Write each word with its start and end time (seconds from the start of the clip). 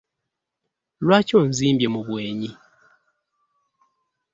Lwaki 1.03 1.33
onzimbye 1.41 1.87
mu 1.93 2.01
bwenyi? 2.07 2.51